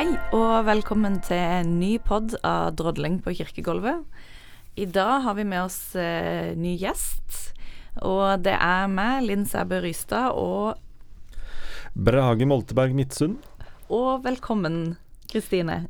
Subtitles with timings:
[0.00, 3.98] Hei og velkommen til en ny pod av Drodling på kirkegulvet.
[4.80, 7.50] I dag har vi med oss eh, ny gjest.
[8.08, 10.80] Og det er meg, Linn Sæbø Rystad, og,
[11.92, 13.44] Brage Molteberg Midtsund.
[13.92, 14.96] og velkommen,
[15.28, 15.82] Kristine.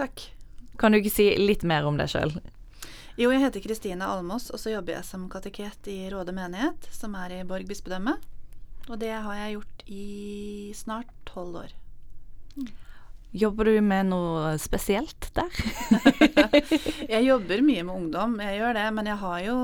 [0.00, 0.24] Takk.
[0.80, 2.32] Kan du ikke si litt mer om deg sjøl?
[3.20, 7.12] Jo, jeg heter Kristine Almås, og så jobber jeg som kateket i Råde menighet, som
[7.20, 8.16] er i Borg bispedømme.
[8.88, 11.80] Og det har jeg gjort i snart tolv år.
[13.30, 15.52] Jobber du med noe spesielt der?
[17.14, 19.56] Jeg jobber mye med ungdom, jeg gjør det, men jeg har jo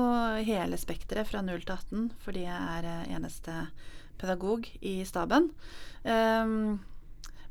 [0.45, 3.55] hele spekteret fra 0 til 18, fordi jeg er eh, eneste
[4.21, 5.49] pedagog i staben.
[6.05, 6.77] Um,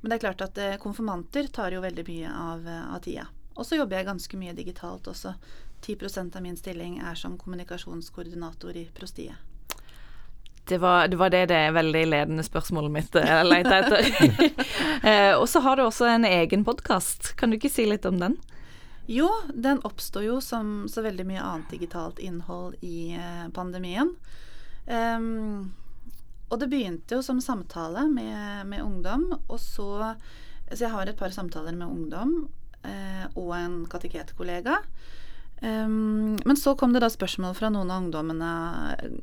[0.01, 3.27] men det er klart at eh, konfirmanter tar jo veldig mye av, eh, av tida.
[3.55, 5.35] Og så jobber jeg ganske mye digitalt også.
[5.85, 9.54] 10% av min stilling er som kommunikasjonskoordinator i prostiet.
[10.65, 14.07] Det var, det var det det veldig ledende spørsmålet mitt eh, leita etter.
[15.11, 17.35] eh, og så har du også en egen podkast.
[17.37, 18.39] Kan du ikke si litt om den?
[19.07, 24.15] Jo, den oppstår jo som så veldig mye annet digitalt innhold i eh, pandemien.
[24.89, 25.75] Um,
[26.49, 30.15] og det begynte jo som samtale med, med ungdom, og så
[30.73, 32.49] Så jeg har et par samtaler med ungdom
[32.83, 34.79] eh, og en kateketkollega.
[35.65, 38.49] Ehm, men så kom det da spørsmål fra noen av ungdommene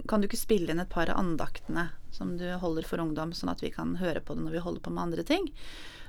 [0.09, 3.51] Kan du ikke spille inn et par av andaktene som du holder for ungdom, sånn
[3.53, 5.45] at vi kan høre på det når vi holder på med andre ting?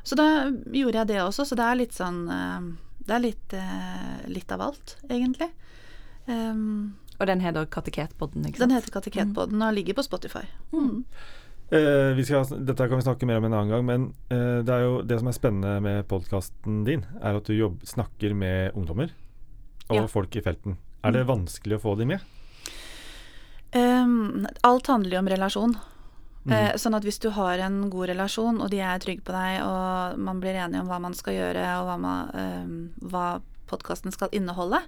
[0.02, 2.72] Så da gjorde jeg det også, så det er litt sånn eh,
[3.06, 5.50] Det er litt, eh, litt av alt, egentlig.
[6.27, 8.70] Um, Og den heter Kateketpodden, ikke sant?
[8.70, 10.44] den heter Kateketpodden og ligger på Spotify.
[10.72, 11.05] Mm.
[11.72, 14.74] Eh, vi skal, dette kan vi snakke mer om en annen gang, men eh, det,
[14.74, 18.78] er jo, det som er spennende med podkasten din, er at du jobb, snakker med
[18.78, 19.11] ungdommer
[19.91, 20.06] og Ja.
[20.06, 20.77] folk i felten.
[21.05, 22.20] Er det vanskelig å få de med?
[23.75, 25.77] Um, alt handler jo om relasjon.
[26.44, 26.52] Mm.
[26.52, 29.62] Uh, sånn at hvis du har en god relasjon, og de er trygge på deg,
[29.64, 32.77] og man blir enige om hva man skal gjøre, og hva, man, ehm,
[33.08, 33.27] hva
[33.70, 34.83] podkasten skal inneholde,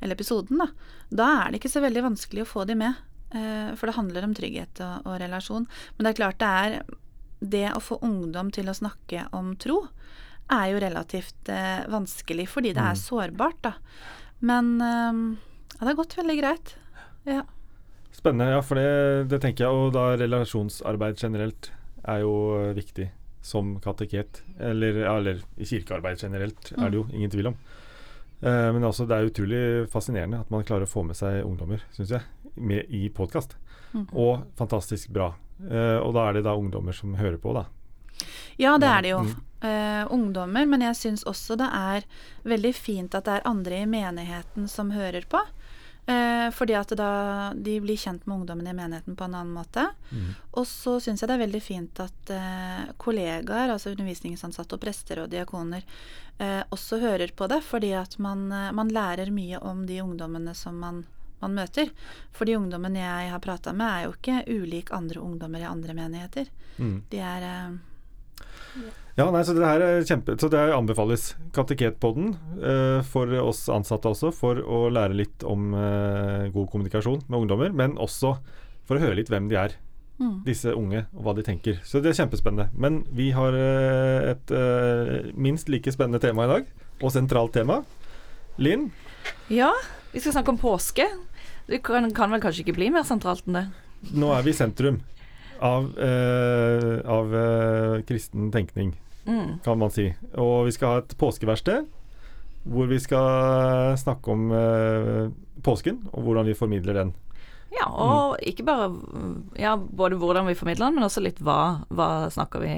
[0.00, 0.68] eller episoden, da,
[1.12, 2.94] da er det ikke så veldig vanskelig å få de med.
[3.34, 5.66] Uh, for det handler om trygghet og, og relasjon.
[5.96, 6.82] Men det er klart det er
[7.42, 9.88] Det å få ungdom til å snakke om tro,
[10.52, 13.00] er jo relativt eh, vanskelig, fordi det er Mm.
[13.02, 13.72] sårbart, da.
[14.42, 15.24] Men ehm,
[15.72, 16.74] ja, det har gått veldig greit.
[17.28, 17.44] Ja.
[18.12, 19.72] Spennende, ja, for det, det tenker jeg.
[19.72, 21.70] Og da relasjonsarbeid generelt
[22.02, 22.34] er jo
[22.76, 23.08] viktig
[23.42, 24.42] som kateket.
[24.58, 27.58] Eller, ja, eller i kirkearbeid generelt, er det jo ingen tvil om.
[28.42, 31.82] Eh, men altså, det er utrolig fascinerende at man klarer å få med seg ungdommer,
[31.94, 32.26] syns jeg,
[32.58, 33.54] med i podkast.
[33.92, 34.08] Mm.
[34.10, 35.32] Og fantastisk bra.
[35.62, 37.68] Eh, og da er det da ungdommer som hører på, da.
[38.60, 39.22] Ja, det er det jo.
[39.62, 42.06] Eh, ungdommer, men jeg syns også det er
[42.42, 45.38] veldig fint at det er andre i menigheten som hører på.
[46.02, 47.08] Uh, fordi at da
[47.54, 49.84] de blir kjent med ungdommene i menigheten på en annen måte.
[50.10, 50.32] Mm.
[50.58, 55.22] Og så syns jeg det er veldig fint at uh, kollegaer, altså undervisningsansatte og prester
[55.22, 55.86] og diakoner,
[56.74, 57.60] også hører på det.
[57.62, 61.04] Fordi at man, man lærer mye om de ungdommene som man,
[61.38, 61.92] man møter.
[62.34, 65.94] For de ungdommene jeg har prata med, er jo ikke ulik andre ungdommer i andre
[65.94, 66.50] menigheter.
[66.82, 66.96] Mm.
[67.12, 67.46] De er
[69.12, 71.34] Ja, nei, så det her er kjempe Så det anbefales.
[71.52, 72.32] Kateketpodden
[72.64, 77.74] eh, for oss ansatte også, for å lære litt om eh, god kommunikasjon med ungdommer,
[77.76, 78.38] men også
[78.88, 79.76] for å høre litt hvem de er,
[80.16, 80.38] mm.
[80.48, 81.82] disse unge, og hva de tenker.
[81.84, 82.70] Så det er kjempespennende.
[82.72, 86.72] Men vi har eh, et eh, minst like spennende tema i dag,
[87.02, 87.82] og sentralt tema.
[88.60, 88.90] Linn,
[89.52, 89.70] Ja,
[90.12, 91.06] vi skal snakke om påske.
[91.68, 93.68] Det kan, kan vel kanskje ikke bli mer sentralt enn det?
[94.10, 95.00] nå er vi i sentrum
[95.62, 98.94] av, eh, av eh, kristen tenkning.
[99.22, 99.58] Mm.
[99.64, 100.08] kan man si.
[100.34, 101.86] Og vi skal ha et påskeverksted
[102.62, 105.28] hvor vi skal snakke om eh,
[105.62, 107.12] påsken og hvordan vi formidler den.
[107.72, 108.90] Ja, og ikke bare
[109.56, 112.72] ja, både hvordan vi formidler den, men også litt hva, hva snakker vi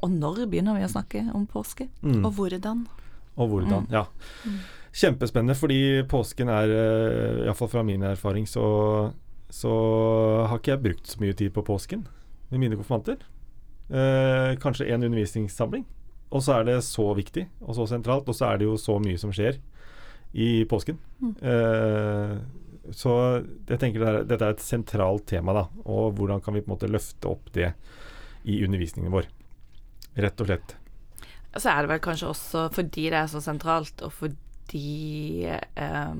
[0.00, 1.90] Og når begynner vi å snakke om påske?
[2.00, 2.22] Mm.
[2.24, 2.86] Og hvordan.
[3.36, 3.90] Og hvordan.
[3.92, 4.06] Ja.
[4.96, 8.64] Kjempespennende, fordi påsken er, uh, iallfall fra min erfaring, så,
[9.52, 9.74] så
[10.48, 12.08] har ikke jeg brukt så mye tid på påsken
[12.50, 13.22] med mine konfirmanter.
[13.90, 15.86] Eh, kanskje én undervisningssamling.
[16.30, 19.00] Og så er det så viktig og så sentralt, og så er det jo så
[19.02, 19.58] mye som skjer
[20.38, 21.00] i påsken.
[21.18, 21.32] Mm.
[21.42, 22.36] Eh,
[22.94, 23.14] så
[23.68, 25.64] jeg tenker det er, dette er et sentralt tema, da.
[25.90, 27.72] Og hvordan kan vi på en måte løfte opp det
[28.42, 29.26] i undervisningen vår.
[30.20, 30.76] Rett og slett.
[31.56, 34.38] Så er det vel kanskje også fordi det er så sentralt, og fordi
[34.76, 36.12] eh,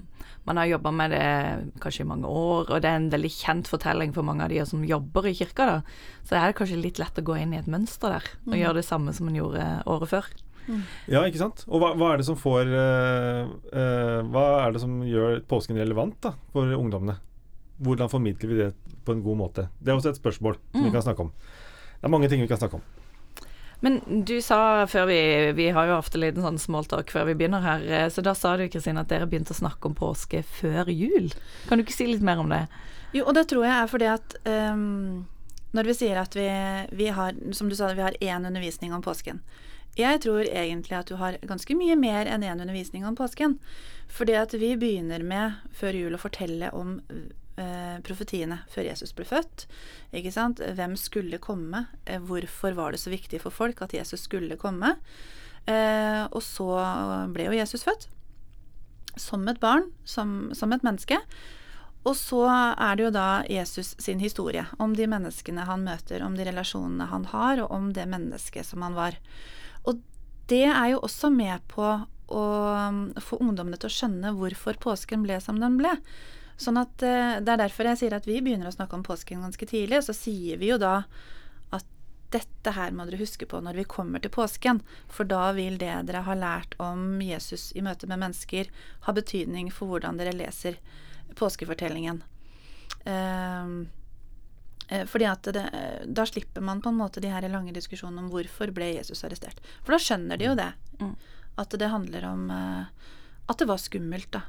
[0.46, 3.68] man har jobba med det kanskje i mange år, og det er en veldig kjent
[3.70, 5.80] fortelling for mange av de som jobber i kirka, da.
[6.24, 8.60] Så er det kanskje litt lett å gå inn i et mønster der, og Mm.
[8.62, 10.24] gjøre det samme som man gjorde året før.
[11.08, 11.64] Ja, ikke sant?
[11.68, 15.76] Og hva, hva er det som får uh, uh, Hva er det som gjør påsken
[15.76, 17.16] relevant da, for ungdommene?
[17.82, 18.74] Hvordan formidler vi det
[19.04, 19.68] på en god måte?
[19.82, 20.92] Det er også et spørsmål som vi Mm.
[20.92, 21.32] kan snakke om.
[22.00, 22.82] Det er mange ting vi kan snakke om.
[23.80, 25.20] Men du sa før vi
[25.56, 28.56] Vi har jo ofte liten sånn smalltalk før vi begynner her, eh, så da sa
[28.56, 31.30] du Kristine at dere begynte å snakke om påske før jul.
[31.68, 32.66] Kan du ikke si litt mer om det?
[33.16, 35.26] Jo, og det tror jeg er fordi at um,
[35.74, 36.46] når vi sier at vi,
[36.98, 39.40] vi har, som du sa, vi har én undervisning om påsken.
[39.98, 43.58] Jeg tror egentlig at du har ganske mye mer enn én undervisning om påsken.
[44.10, 46.98] Fordi at vi begynner med før jul å fortelle om
[48.06, 49.66] profetiene før Jesus ble født.
[50.16, 50.62] Ikke sant?
[50.62, 51.86] Hvem skulle komme?
[52.06, 54.96] Eh, hvorfor var det så viktig for folk at Jesus skulle komme?
[55.68, 56.68] Eh, og så
[57.34, 58.08] ble jo Jesus født.
[59.20, 61.18] Som et barn, som, som et menneske.
[62.08, 66.36] Og så er det jo da Jesus sin historie om de menneskene han møter, om
[66.38, 69.18] de relasjonene han har, og om det mennesket som han var.
[69.84, 70.00] Og
[70.48, 71.84] det er jo også med på
[72.30, 72.44] å
[73.20, 75.92] få ungdommene til å skjønne hvorfor påsken ble som den ble.
[76.60, 79.44] Sånn at eh, Det er derfor jeg sier at vi begynner å snakke om påsken
[79.46, 80.00] ganske tidlig.
[80.00, 81.02] Og så sier vi jo da
[81.74, 81.86] at
[82.34, 84.82] dette her må dere huske på når vi kommer til påsken.
[85.10, 88.68] For da vil det dere har lært om Jesus i møte med mennesker,
[89.06, 90.76] ha betydning for hvordan dere leser
[91.38, 92.20] påskefortellingen.
[93.06, 93.88] Uh,
[94.90, 95.70] Eh, fordi at det,
[96.06, 99.60] Da slipper man på en måte de her lange diskusjonene om hvorfor ble Jesus arrestert.
[99.84, 100.72] For da skjønner de jo det.
[101.00, 101.14] Mm.
[101.62, 102.84] At det handler om uh,
[103.46, 104.42] at det var skummelt da,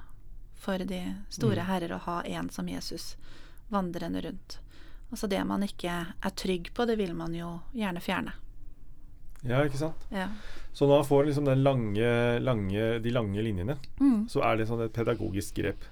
[0.62, 1.02] for de
[1.34, 1.68] store mm.
[1.70, 3.16] herrer å ha en som Jesus
[3.74, 4.60] vandrende rundt.
[5.12, 8.36] Altså det man ikke er trygg på, det vil man jo gjerne fjerne.
[9.42, 10.04] Ja, ikke sant.
[10.14, 10.28] Ja.
[10.72, 14.30] Så når man får liksom lange, lange, de lange linjene, mm.
[14.30, 15.88] så er det sånn et pedagogisk grep.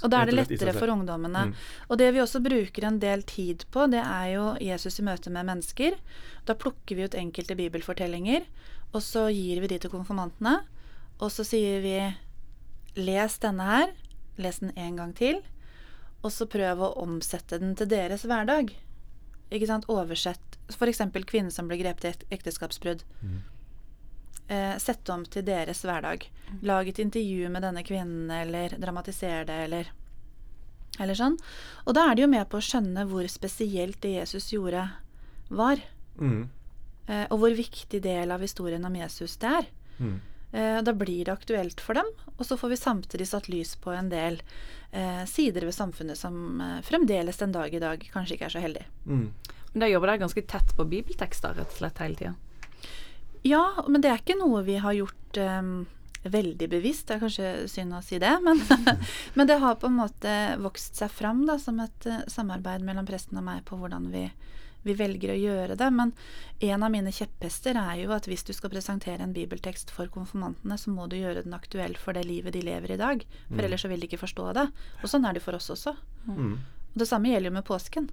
[0.00, 1.50] Og da er det lettere for ungdommene.
[1.50, 1.54] Mm.
[1.88, 5.32] Og det vi også bruker en del tid på, det er jo Jesus i møte
[5.32, 5.96] med mennesker.
[6.48, 8.48] Da plukker vi ut enkelte bibelfortellinger,
[8.90, 10.58] og så gir vi de til konfirmantene.
[11.20, 11.96] Og så sier vi
[12.98, 13.92] les denne her,
[14.40, 15.40] les den en gang til,
[16.20, 18.72] og så prøv å omsette den til deres hverdag.
[19.50, 19.88] Ikke sant?
[19.90, 21.02] Oversett f.eks.
[21.26, 23.02] kvinnen som ble grepet i et ekteskapsbrudd.
[23.22, 23.40] Mm.
[24.50, 26.26] Eh, sett om til deres hverdag.
[26.50, 26.60] Mm.
[26.66, 29.92] Lag et intervju med denne kvinnen, eller dramatisere det, eller,
[30.98, 31.38] eller sånn.
[31.86, 34.88] Og da er det jo med på å skjønne hvor spesielt det Jesus gjorde,
[35.50, 35.82] var.
[36.20, 36.48] Mm.
[37.06, 39.70] Eh, og hvor viktig del av historien om Jesus det er.
[39.98, 40.18] Mm.
[40.52, 43.92] Eh, da blir det aktuelt for dem, og så får vi samtidig satt lys på
[43.94, 44.40] en del
[44.90, 48.64] eh, sider ved samfunnet som eh, fremdeles den dag i dag kanskje ikke er så
[48.64, 48.82] heldig.
[49.06, 49.28] Mm.
[49.72, 52.34] Men da jobber dere ganske tett på bibeltekster rett og slett hele tida?
[53.46, 55.86] Ja, men det er ikke noe vi har gjort um,
[56.22, 57.06] veldig bevisst.
[57.08, 58.58] Det er kanskje synd å si det, men,
[59.36, 63.06] men, det har på en måte vokst seg fram da, som et uh, samarbeid mellom
[63.08, 64.26] presten og meg på hvordan vi,
[64.82, 65.90] vi, velger å gjøre det.
[65.94, 66.12] Men
[66.70, 70.78] en av mine kjepphester er jo at hvis du skal presentere en bibeltekst for konfirmantene,
[70.80, 73.24] så må du gjøre den aktuell for det livet de lever i dag.
[73.48, 73.64] For mm.
[73.66, 74.68] ellers så vil de ikke forstå det.
[75.00, 75.96] Og sånn er det for oss også.
[76.28, 76.54] Mm.
[76.90, 78.10] Og det samme gjelder jo med påsken.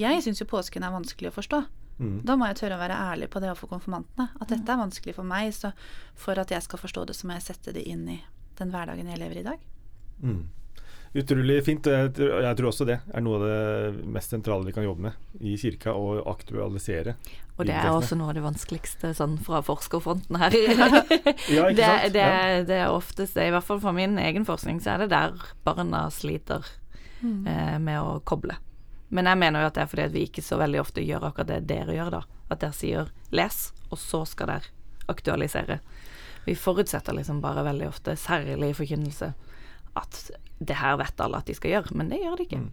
[0.00, 1.64] Jeg syns jo påsken er vanskelig å forstå.
[1.98, 2.16] Mm.
[2.26, 4.30] Da må jeg tørre å være ærlig på det overfor konfirmantene.
[4.40, 5.70] At dette er vanskelig for meg, så
[6.18, 8.18] for at jeg skal forstå det, så må jeg sette det inn i
[8.58, 9.62] den hverdagen jeg lever i dag.
[10.22, 10.42] Mm.
[11.14, 11.86] Utrolig fint.
[11.86, 15.54] Jeg tror, også det er noe av det mest sentrale vi kan jobbe med i
[15.60, 17.14] kirka, å aktualisere.
[17.54, 20.56] Og det er også noe av det vanskeligste sånn fra forskerfronten her.
[21.54, 22.26] ja, det, det,
[22.66, 26.08] det, er oftest, i hvert fall for min egen forskning, så er det der barna
[26.10, 26.66] sliter
[27.20, 27.46] mm.
[27.46, 28.58] eh, med å koble.
[29.14, 31.28] Men jeg mener jo at det er fordi at vi ikke så veldig ofte gjør
[31.30, 32.24] akkurat det dere gjør, da.
[32.50, 34.74] At dere sier 'les', og så skal dere
[35.06, 35.78] aktualisere.
[36.44, 39.30] Vi forutsetter liksom bare veldig ofte, særlig i forkynnelse,
[39.98, 40.24] at
[40.64, 42.62] det her vet alle at de skal gjøre, men det gjør de ikke.
[42.64, 42.72] Mm.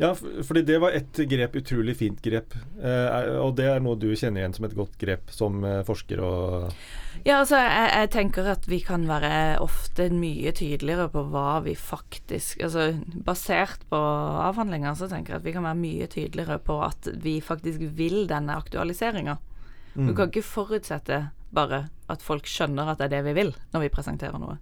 [0.00, 2.56] Ja, fordi det var et grep, utrolig fint grep.
[2.82, 6.22] Eh, og det er noe du kjenner igjen som et godt grep som eh, forsker
[6.24, 6.72] og
[7.26, 11.76] Ja, altså jeg, jeg, tenker at vi kan være ofte mye tydeligere på hva vi
[11.78, 12.88] faktisk Altså
[13.26, 14.00] basert på
[14.48, 18.24] avhandlinger, så tenker jeg at vi kan være mye tydeligere på at vi faktisk vil
[18.32, 19.36] denne aktualiseringa.
[19.94, 20.08] Mm.
[20.08, 23.86] Du kan ikke forutsette bare at folk skjønner at det er det vi vil, når
[23.86, 24.56] vi presenterer noe.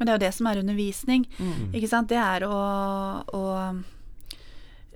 [0.00, 1.28] Men det er jo det som er undervisning.
[1.36, 1.70] Mm.
[1.76, 2.08] Ikke sant?
[2.08, 2.58] Det er å,
[3.36, 3.44] å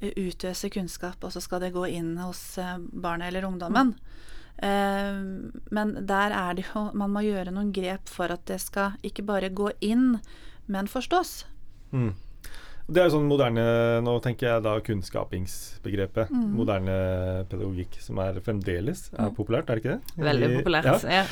[0.00, 2.56] utøse kunnskap, og så skal det gå inn hos
[2.90, 3.94] barnet eller ungdommen.
[4.54, 8.94] Uh, men der er det jo Man må gjøre noen grep for at det skal
[9.02, 10.20] ikke bare gå inn,
[10.70, 11.42] men forstås.
[11.90, 12.12] Mm.
[12.84, 13.64] Det er jo sånn moderne
[14.04, 16.30] Nå tenker jeg da kunnskapingsbegrepet.
[16.30, 16.48] Mm.
[16.54, 16.96] Moderne
[17.50, 19.36] pedagogikk som er fremdeles er mm.
[19.38, 20.26] populært, er det ikke det?
[20.28, 21.22] Veldig populært, ja.
[21.22, 21.24] ja.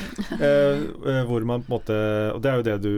[0.43, 1.99] uh, hvor man på en måte
[2.33, 2.95] Og det er jo det du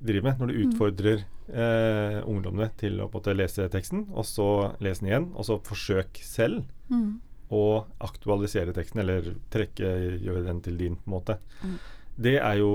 [0.00, 0.62] driver med når du mm.
[0.66, 4.48] utfordrer eh, ungdommene til å måte, lese teksten, og så
[4.82, 7.08] lese den igjen, og så forsøk selv mm.
[7.56, 7.64] å
[8.06, 11.38] aktualisere teksten, eller trekke, gjøre den til din, på en måte.
[11.62, 11.78] Mm.
[12.20, 12.72] Det er jo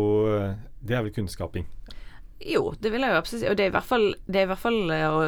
[0.82, 1.66] Det er vel kunnskaping.
[2.44, 3.48] Jo, det vil jeg jo absolutt si.
[3.50, 5.22] Og det er i hvert fall, det er i hvert fall eh, å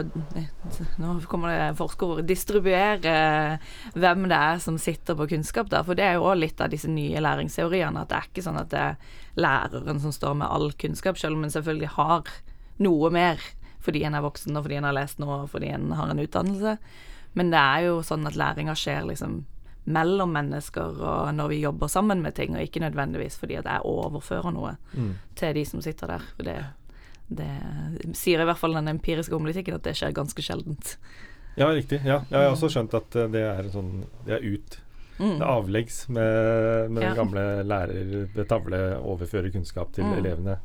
[1.00, 2.26] Nå kommer det forskerord.
[2.28, 3.60] Distribuere
[3.96, 5.84] hvem det er som sitter på kunnskap da.
[5.88, 8.04] For det er jo òg litt av disse nye læringsteoriene.
[8.04, 8.98] At det er ikke sånn at det er
[9.40, 12.28] læreren som står med all kunnskap, selv om en selvfølgelig har
[12.84, 13.40] noe mer
[13.88, 16.20] fordi en er voksen, og fordi en har lest noe, og fordi en har en
[16.20, 16.74] utdannelse.
[17.40, 19.46] Men det er jo sånn at læringa skjer liksom
[19.88, 23.86] mellom mennesker og når vi jobber sammen med ting, og ikke nødvendigvis fordi at jeg
[23.88, 25.14] overfører noe Mm.
[25.40, 26.26] til de som sitter der.
[26.36, 26.58] For det,
[27.30, 30.96] det sier i hvert fall den empiriske homolitikken at det skjer ganske sjeldent.
[31.58, 32.02] Ja, riktig.
[32.06, 32.22] Ja.
[32.30, 34.78] Jeg har også skjønt at eh, det er sånn Det er ut.
[35.18, 35.40] Mm.
[35.40, 37.10] Det er avleggs med, med Ja.
[37.10, 40.18] den gamle lærer ved tavle overfører kunnskap til Mm.
[40.20, 40.58] elevene.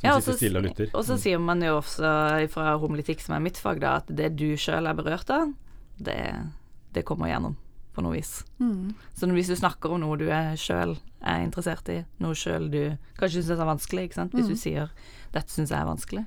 [0.00, 0.88] Som Ja, sitter stille og lytter.
[0.94, 1.18] Og så Mm.
[1.20, 4.88] sier man jo også fra homolitikk, som er mitt fag, da, at det du sjøl
[4.88, 5.52] er berørt av,
[6.00, 6.34] det,
[6.94, 7.54] det kommer gjennom
[7.94, 8.44] på noe vis.
[8.58, 8.92] Mm.
[9.14, 10.28] Så hvis du snakker om noe du
[10.60, 12.82] sjøl er interessert i, noe sjøl du
[13.20, 14.32] kanskje syns er vanskelig, ikke sant?
[14.36, 14.54] hvis Mm.
[14.54, 14.88] du sier
[15.32, 16.26] 'dette syns jeg er vanskelig',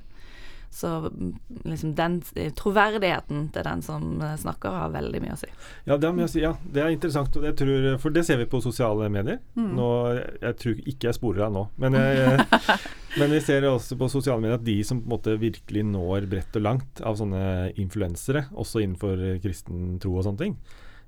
[0.76, 1.32] så mm,
[1.64, 2.18] liksom den
[2.58, 5.48] troverdigheten til den som eh, snakker, har veldig mye å si.
[5.88, 6.42] Ja, det, mye å si.
[6.42, 9.38] ja, det er interessant, og tror, for det ser vi på sosiale medier.
[9.56, 9.70] Mm.
[9.78, 9.88] Nå,
[10.42, 12.46] jeg tror ikke jeg sporer av nå, men, jeg,
[13.20, 16.28] men vi ser også på sosiale medier at de som på en måte virkelig når
[16.34, 17.44] bredt og langt av sånne
[17.80, 20.58] influensere, også innenfor eh, kristen tro og sånne ting,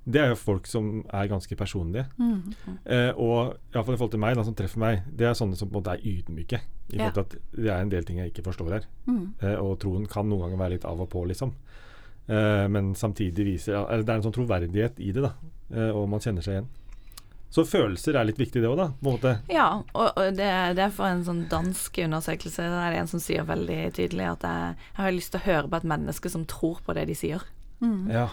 [0.09, 2.07] det er jo folk som er ganske personlige.
[2.17, 2.55] Mm.
[2.85, 5.69] Eh, og iallfall i forhold til meg, da, som treffer meg, det er sånne som
[5.69, 6.61] på en måte er ydmyke.
[6.89, 7.11] I Ja.
[7.13, 8.87] at det er en del ting jeg ikke forstår her.
[9.07, 9.35] Mm.
[9.43, 11.53] Eh, og troen kan noen ganger være litt av og på, liksom.
[12.29, 15.35] Eh, men samtidig viser ja, Det er en sånn troverdighet i det, da.
[15.75, 16.69] Eh, og man kjenner seg igjen.
[17.51, 18.89] Så følelser er litt viktig, det òg, da.
[19.01, 19.31] På en måte.
[19.53, 23.09] Ja, og, og det, det er for en sånn dansk undersøkelse der er det en
[23.09, 26.29] som sier veldig tydelig at jeg, jeg har lyst til å høre på et menneske
[26.33, 27.45] som tror på det de sier.
[27.81, 28.11] Mm.
[28.13, 28.27] Ja.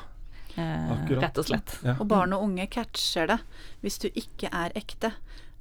[0.55, 1.23] Eh, Akkurat.
[1.23, 1.77] rett og slett.
[1.83, 1.95] ja.
[1.99, 3.39] Og barn og unge catcher det
[3.83, 5.13] hvis du ikke er ekte.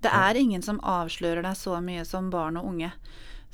[0.05, 2.93] Det er ingen som avslører deg så mye som barn og unge.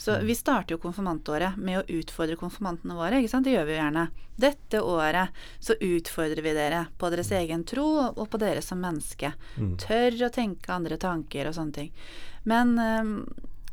[0.00, 3.18] Så vi starter jo konfirmantåret med å utfordre konfirmantene våre.
[3.20, 3.44] ikke sant?
[3.44, 4.04] Det gjør vi jo gjerne.
[4.40, 5.28] Dette året
[5.61, 9.35] så utfordrer vi dere på deres egen tro og på dere som menneske.
[9.61, 9.75] Mm.
[9.76, 11.92] Tør å tenke andre tanker og sånne ting.
[12.49, 13.12] Men ehm,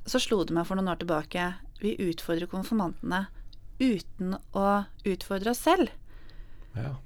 [0.06, 3.28] så slo det meg for noen år tilbake Vi utfordrer konfirmantene
[3.80, 5.90] uten å utfordre oss selv.
[6.76, 6.98] ja.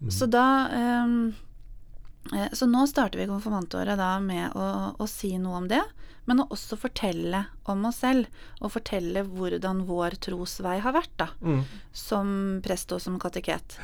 [0.00, 0.10] Mm.
[0.14, 5.68] Så da eh, Så nå starter vi konfirmantåret da med å, å si noe om
[5.70, 5.80] det,
[6.28, 8.28] men å også fortelle om oss selv.
[8.60, 11.30] Og fortelle hvordan vår trosvei har vært, da.
[11.40, 11.62] Mm.
[11.96, 12.30] Som
[12.64, 13.78] prest og som kateket.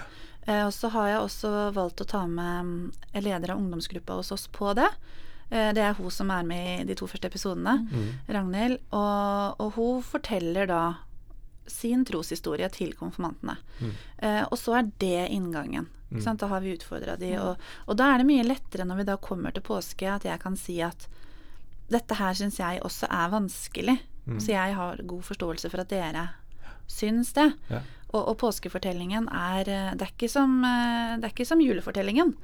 [0.44, 2.92] Eh, og så har jeg også valgt å ta med mm,
[3.24, 4.90] leder av ungdomsgruppa hos oss på det.
[5.48, 8.12] Eh, det er hun som er med i de to første episodene, Mm.
[8.28, 8.78] Ragnhild.
[8.92, 10.82] Og, og hun forteller da
[11.66, 13.56] sin troshistorie til konfirmantene.
[13.80, 13.92] Mm.
[14.20, 15.88] Eh, og så er det inngangen.
[16.14, 16.38] Mm.
[16.40, 17.32] Da har vi utfordra de.
[17.42, 20.40] Og, og da er det mye lettere når vi da kommer til påske, at jeg
[20.42, 21.08] kan si at
[21.92, 23.98] dette her syns jeg også er vanskelig.
[24.24, 24.40] Mm.
[24.40, 26.28] Så jeg har god forståelse for at dere
[26.88, 27.50] syns det.
[27.70, 27.82] Ja.
[28.14, 32.34] Og, og påskefortellingen er eh, Det er ikke som, eh, det er ikke som julefortellingen.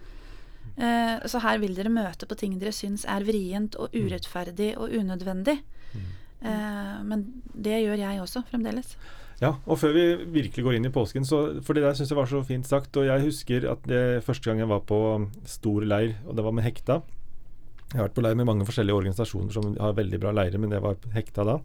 [0.80, 4.92] Uh, Så her vil dere møte på ting dere syns er vrient og urettferdig og
[4.96, 5.58] unødvendig.
[6.40, 8.96] Eh, Men det gjør jeg også, fremdeles.
[9.40, 10.02] Ja, og før vi
[10.34, 12.96] virkelig går inn i påsken, så For det der syns jeg var så fint sagt.
[13.00, 15.00] Og jeg husker at det første gang jeg var på
[15.48, 17.00] stor leir, og det var med Hekta.
[17.90, 20.70] Jeg har vært på leir med mange forskjellige organisasjoner som har veldig bra leirer, men
[20.70, 21.56] det var Hekta da.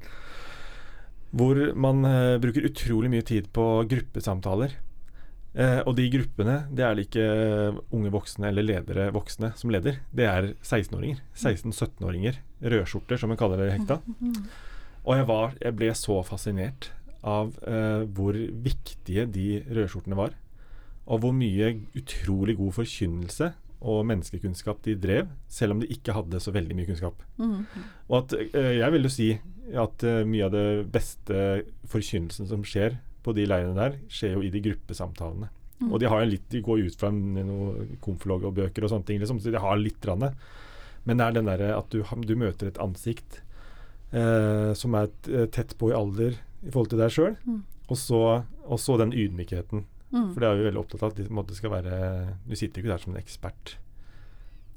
[1.36, 4.80] Hvor man eh, bruker utrolig mye tid på gruppesamtaler.
[5.56, 7.28] Eh, og de gruppene, det er det ikke
[7.96, 10.00] unge voksne eller ledere voksne som leder.
[10.16, 11.20] Det er 16-åringer.
[11.36, 12.40] 16-17-åringer.
[12.64, 14.00] Rødskjorter, som vi kaller det i Hekta.
[15.04, 16.94] Og jeg, var, jeg ble så fascinert
[17.26, 20.36] av eh, hvor viktige de rødskjortene var.
[21.06, 23.52] Og hvor mye utrolig god forkynnelse
[23.86, 27.22] og menneskekunnskap de drev, selv om de ikke hadde så veldig mye kunnskap.
[27.38, 27.66] Mm.
[28.08, 29.30] Og at eh, jeg vil jo si
[29.82, 31.44] at eh, mye av det beste
[31.92, 35.52] forkynnelsen som skjer på de leirene der, skjer jo i de gruppesamtalene.
[35.82, 35.90] Mm.
[35.92, 39.10] Og de har jo litt, de går ut fra noen konflog og bøker og sånne
[39.10, 40.00] ting, liksom, så de har litt.
[40.08, 40.30] Rann,
[41.06, 43.42] men det er den derre at du, du møter et ansikt
[44.16, 45.12] eh, som er
[45.54, 47.64] tett på i alder i forhold til deg sjøl, Mm.
[47.90, 48.44] og, så-
[48.98, 49.86] den ydmykheten.
[50.14, 50.34] Mm.
[50.34, 52.98] For det er vi veldig opptatt av at det skal være Du sitter ikke der
[53.04, 53.76] som en ekspert.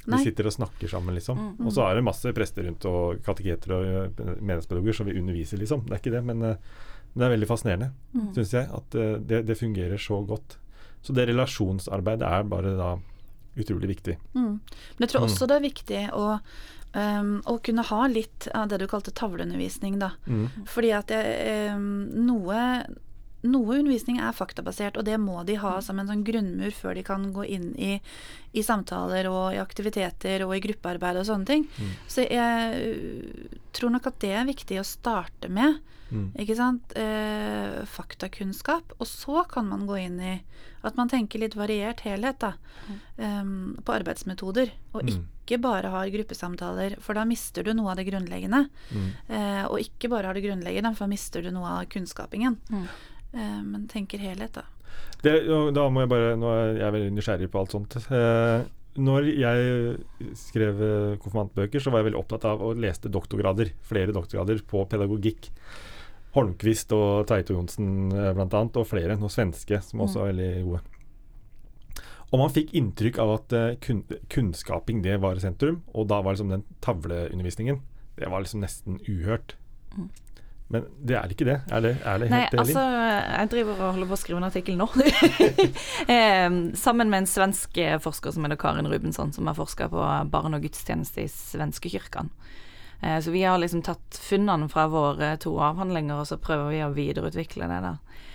[0.07, 0.25] Vi Nei.
[0.25, 1.37] sitter og snakker sammen, liksom.
[1.59, 1.66] Mm.
[1.66, 5.59] Og så er det masse prester rundt og kateketer og eh, menighetspedagoger som vil undervise,
[5.59, 5.85] liksom.
[5.85, 6.57] Det er ikke det, men, eh,
[7.14, 8.33] men det er veldig fascinerende, Mm.
[8.35, 10.57] syns jeg, at eh, det, det fungerer så godt.
[11.02, 12.97] Så det relasjonsarbeidet er bare da
[13.65, 14.17] utrolig viktig.
[14.35, 14.61] Mm.
[14.61, 15.29] Men jeg tror Mm.
[15.29, 16.41] også det er viktig å,
[16.95, 20.11] um, å kunne ha litt av det du kalte tavleundervisning, da.
[20.27, 20.49] Mm.
[20.67, 22.87] Fordi at jeg, um, noe
[23.42, 27.04] noe undervisning er faktabasert, og det må de ha som en sånn grunnmur før de
[27.07, 28.00] kan gå inn i,
[28.52, 31.68] i samtaler og i aktiviteter og i gruppearbeid og sånne ting.
[31.78, 31.92] Mm.
[32.11, 35.78] Så jeg tror nok at det er viktig å starte med.
[36.11, 36.30] Mm.
[36.40, 36.95] Ikke sant?
[36.97, 38.95] Eh, faktakunnskap.
[38.99, 40.38] Og så kan man gå inn i
[40.87, 42.52] at man tenker litt variert helhet da,
[43.18, 44.71] em, på arbeidsmetoder.
[44.95, 45.26] Og Mm.
[45.47, 48.68] ikke bare har gruppesamtaler, for da mister du noe av det grunnleggende.
[48.92, 49.11] Mm.
[49.28, 52.57] Eh, og ikke bare har det grunnleggende, for da mister du noe av kunnskapingen.
[53.32, 53.40] Mm.
[53.40, 54.66] Eh, men tenker helhet, da.
[55.23, 55.35] Det,
[55.75, 57.97] da må jeg bare Nå er jeg veldig nysgjerrig på alt sånt.
[58.14, 58.66] Eh,
[58.99, 63.73] når jeg skrev eh, konfirmantbøker, så var jeg veldig opptatt av å leste doktorgrader.
[63.87, 65.50] Flere doktorgrader på pedagogikk.
[66.35, 69.16] Holmquist og Tveito Johnsen bl.a., blant annet, og flere.
[69.18, 70.82] Noen svenske som også er veldig gode.
[72.28, 76.37] Og man fikk inntrykk av at eh, kun, kunnskaping det var sentrum, og da var
[76.37, 77.80] liksom den tavleundervisningen
[78.18, 79.56] Det var liksom nesten uhørt.
[80.68, 81.56] Men det er ikke det.
[81.72, 84.48] Er det, er det Nei, helt altså, jeg driver og holder på å skrive en
[84.50, 84.88] artikkel nå.
[86.14, 90.08] eh, sammen med en svensk eh, forsker som heter Karin Rubensson, som har forska på
[90.28, 92.52] barn og gudstjeneste i svenskekirkene.
[93.00, 96.84] Eh, så vi har liksom tatt funnene fra våre to avhandlinger, og så prøver vi
[96.84, 98.26] å videreutvikle det der.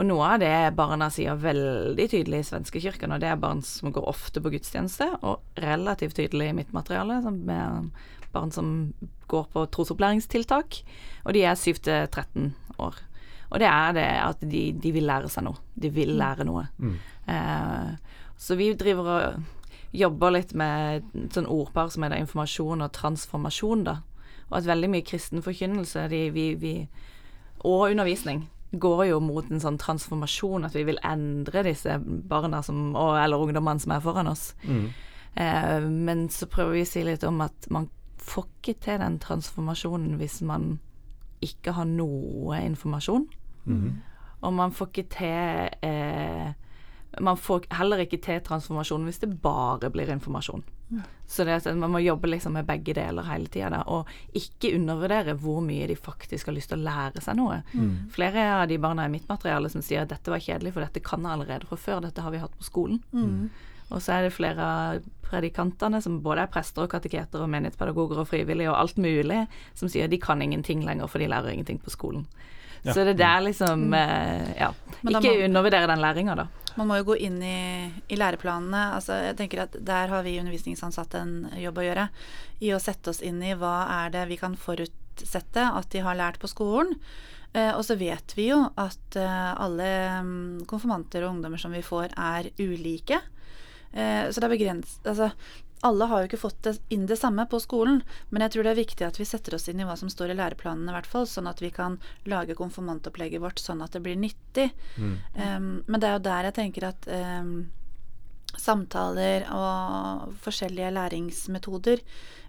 [0.00, 3.92] Og noe av det barna sier veldig tydelig i svenskekirken, og det er barn som
[3.92, 7.44] går ofte på gudstjeneste, og relativt tydelig i mitt materiale, som
[8.34, 8.92] barn som
[9.30, 10.82] går på trosopplæringstiltak,
[11.24, 13.00] og de er 7 til 13 år.
[13.52, 15.60] Og det er det at de, de vil lære seg noe.
[15.76, 16.64] De vil lære noe.
[16.80, 16.94] Mm.
[17.28, 19.42] Eh, så vi driver og
[19.92, 23.98] jobber litt med et sånn ordpar som heter informasjon og transformasjon, da.
[24.48, 26.74] Og at veldig mye kristen forkynnelse de, vi, vi,
[27.60, 32.94] og undervisning går jo mot en sånn transformasjon, at vi vil endre disse barna som,
[32.96, 34.52] og, eller ungdommene som er foran oss.
[34.64, 34.86] Mm.
[35.34, 37.90] Eh, men så prøver vi å si litt om at man
[38.22, 40.76] får ikke til den transformasjonen hvis man
[41.42, 43.28] ikke har noe informasjon.
[43.64, 43.92] Mhm.
[44.42, 46.52] Og man får ikke til eh,
[47.20, 50.62] Man får heller ikke til transformasjon hvis det bare blir informasjon.
[51.26, 55.34] Så det at man må jobbe liksom med begge deler hele tida, og ikke undervurdere
[55.40, 57.62] hvor mye de faktisk har lyst til å lære seg noe.
[58.12, 61.04] Flere av de barna i mitt materiale som sier at dette var kjedelig, for dette
[61.04, 63.00] kan jeg allerede fra før, dette har vi hatt på skolen.
[63.90, 68.20] Og så er det flere av predikantene som både er prester og kateketer og menighetspedagoger
[68.20, 71.80] og frivillige og alt mulig, som sier de kan ingenting lenger, for de lærer ingenting
[71.80, 72.26] på skolen.
[72.82, 72.92] Ja.
[72.96, 74.72] Så det der liksom eh, Ja.
[75.06, 76.46] Ikke må- undervurdere den læringa, da.
[76.76, 78.94] Man må jo gå inn i, i læreplanene.
[78.96, 82.08] Altså, jeg tenker at Der har vi undervisningsansatte en jobb å gjøre.
[82.64, 83.74] I å sette oss inn i hva
[84.06, 86.96] er det vi kan forutsette at de har lært på skolen.
[87.54, 89.90] Eh, og så vet vi jo at eh, alle
[90.24, 93.20] mm, konfirmanter og ungdommer som vi får, er ulike.
[93.92, 95.30] Eh, så det er begrenset Altså,
[95.82, 98.78] alle har jo ikke fått inn det samme på skolen, men jeg tror det er
[98.84, 101.26] viktig at vi setter oss inn i hva som står i læreplanene, i hvert fall,
[101.26, 101.96] sånn at vi kan
[102.30, 104.68] lage konfirmantopplegget vårt sånn at det blir nyttig.
[104.94, 105.16] Mm.
[105.34, 107.50] Um, men det er jo der jeg tenker at um,
[108.62, 112.02] samtaler og forskjellige læringsmetoder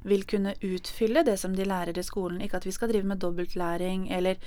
[0.06, 2.42] vil kunne utfylle det som de lærer i skolen.
[2.44, 4.38] Ikke at vi skal drive med dobbeltlæring eller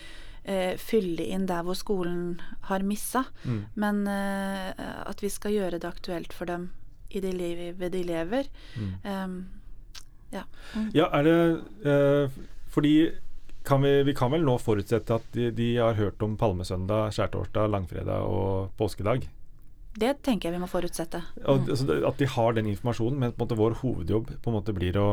[0.45, 3.63] eh, fylle inn der hvor skolen har missa, Mm.
[3.75, 4.73] men eh,
[5.11, 6.71] at vi skal gjøre det aktuelt for dem
[7.11, 8.51] i det livet de lever.
[8.77, 8.91] Mm.
[9.05, 9.39] Um,
[10.93, 11.35] Ja, er det
[11.87, 12.33] uh,
[12.69, 13.11] Fordi
[13.65, 17.71] kan vi, vi kan vel nå forutsette at de, de har hørt om palmesøndag, skjærtorsdag,
[17.71, 19.29] langfredag og påskedag?
[20.01, 21.23] det tenker jeg vi må forutsette.
[21.41, 21.71] Mm.
[21.71, 25.09] altså, at de har den informasjonen, men måte vår hovedjobb på en måte blir å,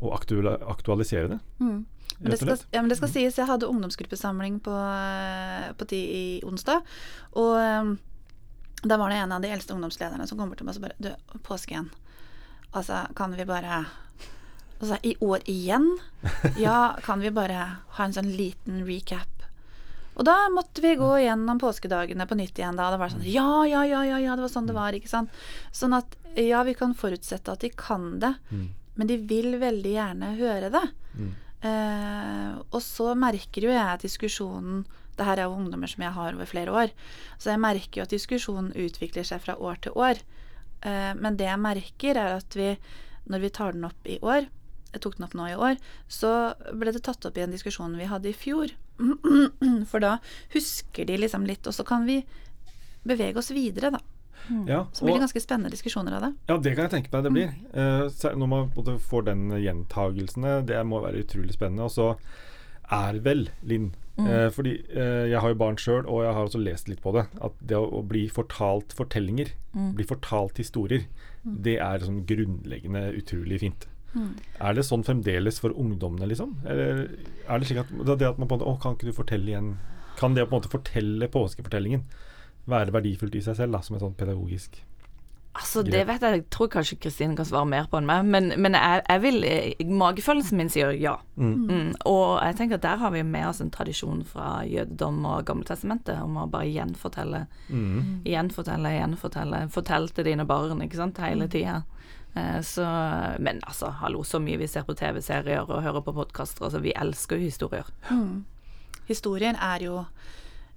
[0.00, 1.40] å aktualisere det.
[1.60, 1.80] Mm.
[2.20, 6.00] Men det, skal, ja, men det skal sies, jeg hadde ungdomsgruppesamling på, eh, på ti
[6.18, 6.84] i onsdag.
[7.40, 7.92] Og eh,
[8.82, 10.84] da var det en av de eldste ungdomslederne som kom bort til meg og så
[10.86, 11.90] bare Du, påske igjen.
[12.72, 13.86] Altså, kan vi bare
[14.80, 15.98] Altså, i år igjen?
[16.56, 17.66] Ja, kan vi bare
[17.98, 19.28] ha en sånn liten recap?
[20.16, 22.88] Og da måtte vi gå gjennom påskedagene på nytt igjen da.
[22.92, 25.30] Det var sånn Ja, ja, ja, ja, ja, det var sånn det var, ikke sant.
[25.72, 28.68] Sånn at ja, vi kan forutsette at de kan det, Mm.
[28.96, 30.82] men de vil veldig gjerne høre det.
[31.16, 31.30] Mm.
[31.60, 34.84] Eh, og så merker jo jeg at diskusjonen
[35.20, 36.92] Det her er jo ungdommer som jeg har over flere år.
[37.36, 40.22] Så jeg merker jo at diskusjonen utvikler seg fra år til år.
[40.80, 42.72] Eh, men det jeg merker, er at vi,
[43.28, 44.48] når vi tar den opp i år
[44.90, 45.76] Jeg tok den opp nå i år,
[46.10, 46.30] så
[46.74, 48.72] ble det tatt opp i en diskusjon vi hadde i fjor.
[49.90, 50.16] For da
[50.50, 52.16] husker de liksom litt, og så kan vi
[53.06, 54.00] bevege oss videre, da.
[54.66, 56.32] Ja, Så blir det ganske spennende diskusjoner av det.
[56.48, 57.52] ja, det kan jeg tenke meg det blir.
[57.70, 58.40] Mm.
[58.40, 61.86] når man får den gjentagelsene, det må være utrolig spennende.
[61.86, 62.16] Og så
[62.90, 63.92] er vel, Linn
[64.26, 67.14] eh, Fordi eh, jeg har jo barn sjøl, og jeg har også lest litt på
[67.16, 67.26] det.
[67.40, 69.54] At det å, å bli fortalt fortellinger,
[69.96, 71.06] bli fortalt historier,
[71.44, 73.86] det er sånn grunnleggende utrolig fint.
[74.58, 76.56] Er det sånn fremdeles for ungdommene, liksom?
[76.66, 77.04] Eller
[77.46, 79.14] er det slik at det, det at man på en måte Å, kan ikke du
[79.14, 79.68] fortelle igjen
[80.18, 82.02] Kan det å på en måte fortelle påskefortellingen
[82.70, 84.80] være verdifullt i seg selv, da, som et sånn pedagogisk
[85.50, 86.36] Altså, det vet jeg.
[86.36, 89.38] Jeg tror kanskje Kristine kan svare mer på enn meg, men, men jeg, jeg vil
[89.98, 91.16] Magefølelsen min sier ja.
[91.34, 91.96] Mm.
[92.06, 96.20] Og jeg tenker at der har vi med oss en tradisjon fra jødedom og Gamletestamentet
[96.22, 98.22] om å bare gjenfortelle, Mm.
[98.26, 99.64] gjenfortelle, gjenfortelle.
[99.74, 101.80] Fortell til dine barn, ikke sant, hele tida.
[102.36, 102.86] Eh, så
[103.42, 106.64] Men altså, hallo, så mye vi ser på TV-serier og hører på podkaster.
[106.68, 107.90] Altså, vi elsker jo historier.
[108.10, 108.44] Mm.
[109.10, 110.04] Historier er jo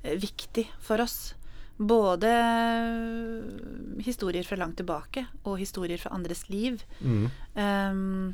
[0.03, 1.35] eh, viktig for oss.
[1.77, 6.83] Både eh, historier fra langt tilbake og historier fra andres liv.
[7.01, 7.29] Mm.
[7.55, 8.33] Um,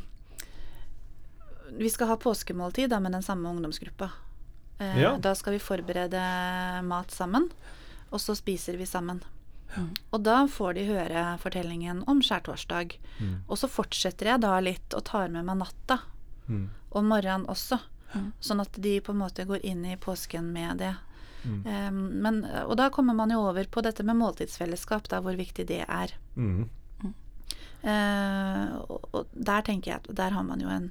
[1.80, 4.10] vi skal ha påskemåltid da med den samme ungdomsgruppa.
[4.80, 5.18] Uh, Ja.
[5.18, 6.22] Da skal vi forberede
[6.88, 7.50] mat sammen,
[8.12, 9.22] og så spiser vi sammen.
[9.78, 9.90] Mm.
[10.12, 12.96] Og da får de høre fortellingen om skjærtorsdag.
[13.20, 13.36] Mm.
[13.48, 16.00] Og så fortsetter jeg da litt og tar med meg natta
[16.50, 16.70] Mm.
[16.92, 17.78] og morgenen også.
[18.16, 18.32] Mm.
[18.42, 20.96] Sånn at de på en måte går inn i påsken med det.
[21.44, 21.62] Mm.
[21.66, 25.68] Um, men, og da kommer man jo over på dette med måltidsfellesskap, da, hvor viktig
[25.70, 26.14] det er.
[26.36, 26.70] Mm.
[27.80, 30.90] Uh, og, og der tenker jeg at der har man jo en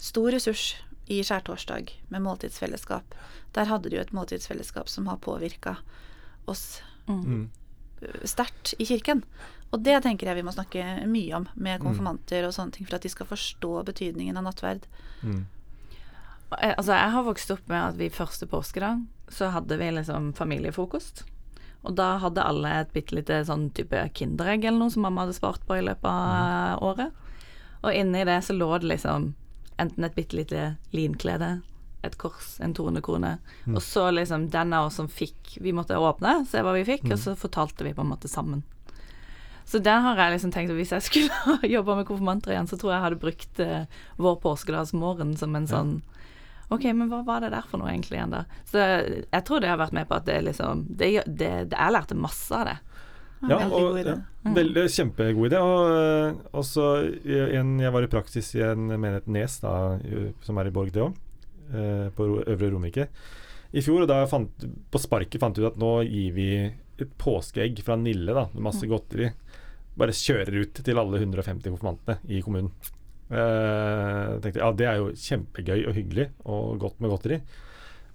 [0.00, 0.70] stor ressurs
[1.08, 3.16] i skjærtorsdag med måltidsfellesskap.
[3.56, 5.76] Der hadde du jo et måltidsfellesskap som har påvirka
[6.48, 7.24] oss Mm.
[7.24, 7.50] Mm.
[8.02, 9.22] eh, sterkt i kirken.
[9.70, 12.96] Og det tenker jeg vi må snakke mye om med konfirmanter og sånne ting, for
[12.96, 14.86] at de skal forstå betydningen av nattverd.
[15.22, 15.46] Mm.
[16.56, 20.32] Eh, Altså, jeg har vokst opp med at vi første påskedag så hadde vi liksom
[20.32, 21.24] familiefrokost.
[21.84, 25.36] Og da hadde alle et bitte lite sånn type Kinderegg eller noe som mamma hadde
[25.36, 27.12] spart på i løpet av året.
[27.84, 29.34] Og inni det så lå det liksom
[29.78, 31.60] enten et bitte lite linklede,
[32.02, 33.36] et kors, en 200-krone.
[33.70, 37.06] Og så liksom den av oss som fikk Vi måtte åpne, se hva vi fikk,
[37.12, 38.64] og så fortalte vi på en måte sammen.
[39.68, 42.78] Så der har jeg liksom tenkt at hvis jeg skulle jobba med konfirmanter igjen, så
[42.80, 43.84] tror jeg jeg hadde brukt eh,
[44.16, 45.90] vår påskedagsmorgen som en sånn
[46.68, 48.42] Ok, men hva var det der for noe egentlig igjen, da?
[48.68, 51.94] Så jeg tror det har vært med på at det liksom det, det, det, Jeg
[51.94, 52.76] lærte masse av det.
[53.38, 54.14] Ja, Veldig og, god idé.
[54.18, 55.62] ja, veldig kjempegod idé.
[55.62, 56.88] Og og så
[57.56, 59.72] en, jeg var i praksis i en menighet Nes, da,
[60.44, 61.16] som er i Borg, det òg,
[62.18, 63.08] på Øvre Romerike,
[63.72, 64.04] i fjor.
[64.04, 66.50] Og da fant, på sparket fant vi ut at nå gir vi
[66.98, 69.30] et påskeegg fra Nille da, med masse godteri.
[69.98, 72.74] Bare kjører ut til alle 150 konfirmantene i kommunen.
[73.30, 77.40] Eh, tenkte ja, det er jo kjempegøy og hyggelig og godt med godteri.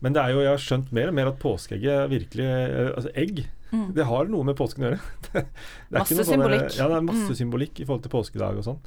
[0.04, 3.12] Men det er jo, jeg har skjønt mer og mer at påskeegget virkelig eh, Altså
[3.16, 3.88] egg, Mm.
[3.96, 5.00] det har noe med påsken å gjøre.
[5.34, 5.42] Det,
[5.90, 6.76] det Masse sånne- symbolikk.
[6.78, 7.38] Ja, det er masse Mm.
[7.40, 8.80] symbolikk i forhold til påskedag og sånn.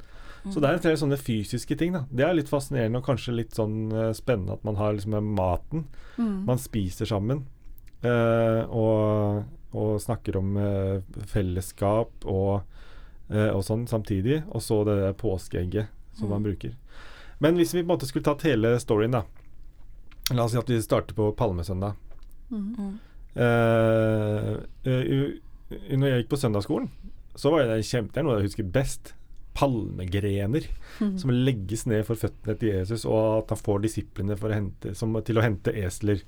[0.47, 1.91] Så det er en del sånne fysiske ting.
[1.91, 5.35] da Det er litt fascinerende og kanskje litt sånn eh, spennende at man har liksom
[5.35, 5.83] maten.
[6.17, 6.45] Mm.
[6.47, 7.43] Man spiser sammen
[8.05, 9.43] uh, og,
[9.75, 12.61] og snakker om uh, fellesskap og,
[13.29, 14.43] eh, og sånn samtidig.
[14.55, 16.75] Og så det der påskeegget som man bruker.
[17.39, 19.23] Men hvis vi på en måte skulle tatt hele storyen, da.
[20.33, 21.93] La oss si at vi starter på palmesøndag.
[22.51, 22.97] Mm.
[23.37, 24.57] Uh,
[25.93, 26.89] når jeg gikk på søndagsskolen,
[27.37, 29.13] så var det kjempe, det er noe jeg husker best.
[29.57, 30.67] Palmegrener
[31.21, 34.93] som legges ned for føttene til Jesus, og at han får disiplene for å hente,
[34.97, 36.21] som, til å hente esler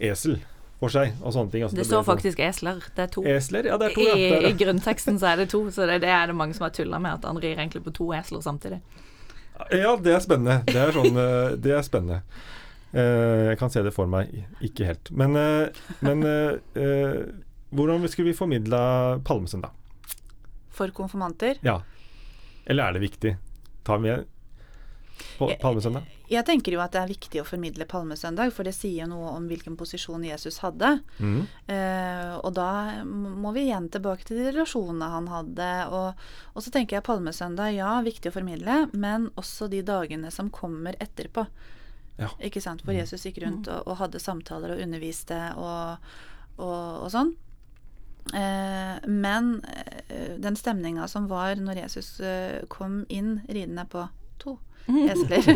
[0.00, 0.38] esel
[0.80, 1.64] for seg, og sånne ting.
[1.64, 2.80] Altså, Det det står sånn- faktisk esler.
[2.96, 3.24] Det er to.
[3.34, 3.68] Esler?
[3.68, 4.06] Ja, det er to.
[4.16, 6.72] I, I grunnteksten så er det to, så det, det er det mange som har
[6.76, 8.80] tulla med, at han rir egentlig på to esler samtidig.
[9.70, 10.62] Ja, det er spennende.
[10.66, 12.20] Det er, sånn, eh, det er spennende.
[12.94, 14.32] Eh, jeg kan se det for meg.
[14.64, 15.10] Ikke helt.
[15.14, 16.24] Men, eh, men
[17.74, 18.82] hvordan skulle vi formidla
[19.26, 19.70] palmesøndag?
[20.74, 21.60] For konfirmanter.
[21.62, 21.80] Ja.
[22.66, 23.36] Eller er det viktig?
[23.86, 24.14] Tar vi
[25.38, 26.06] på palmesøndag?
[26.30, 29.46] Jeg tenker jo at det er viktig å formidle palmesøndag, for det sier noe om
[29.50, 30.96] hvilken posisjon Jesus hadde.
[31.18, 31.44] Mm.
[31.70, 32.70] Eh, og da
[33.04, 35.70] må vi igjen tilbake til de relasjonene han hadde.
[35.92, 40.52] Og, og så tenker jeg palmesøndag, ja, viktig å formidle, men også de dagene som
[40.54, 41.46] kommer etterpå.
[42.16, 42.30] Ja.
[42.46, 42.84] Ikke sant?
[42.86, 46.12] Hvor Jesus gikk rundt og, og hadde samtaler og underviste og,
[46.56, 47.34] og, og sånn.
[48.32, 49.64] Eh, men
[50.08, 54.06] eh, den stemninga som var når Jesus eh, kom inn ridende på
[54.40, 54.56] to
[54.86, 55.46] esler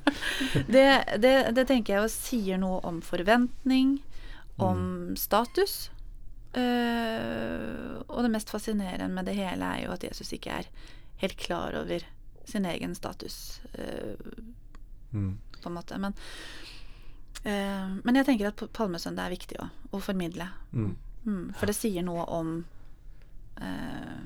[0.74, 0.86] det,
[1.22, 3.98] det, det tenker jeg jo sier noe om forventning,
[4.56, 5.90] om status.
[6.56, 10.70] Uh, og det mest fascinerende med det hele er jo at Jesus ikke er
[11.20, 12.04] helt klar over
[12.48, 14.14] sin egen status, uh,
[15.12, 15.38] Mm.
[15.62, 15.96] på en måte.
[16.02, 16.12] Men,
[17.46, 20.48] uh, men jeg tenker at palmesøndag er viktig å, å formidle.
[20.72, 20.90] Mm.
[21.26, 22.50] Mm, for det sier noe om
[23.58, 24.18] eh,